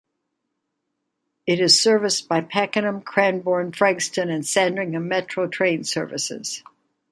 It 1.45 1.59
is 1.59 1.79
serviced 1.79 2.27
by 2.27 2.41
Pakenham, 2.41 3.01
Cranbourne, 3.03 3.71
Frankston, 3.71 4.31
and 4.31 4.43
Sandringham 4.43 5.07
Metro 5.07 5.45
Trains' 5.45 5.91
services. 5.93 6.63